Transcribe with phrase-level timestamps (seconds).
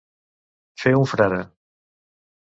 [0.83, 1.41] Fer un frare.